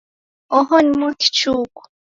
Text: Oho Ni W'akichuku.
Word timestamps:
Oho 0.57 0.75
Ni 0.85 0.95
W'akichuku. 1.05 1.81